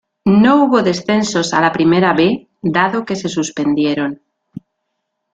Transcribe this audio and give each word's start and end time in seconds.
No 0.41 0.63
hubo 0.65 0.81
descensos 0.81 1.53
a 1.53 1.61
la 1.61 1.71
Primera 1.71 2.11
B, 2.13 2.47
dado 2.63 3.05
que 3.05 3.15
se 3.15 3.29
suspendieron. 3.29 4.21